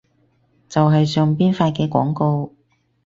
[0.67, 2.53] 就係上邊發嘅廣告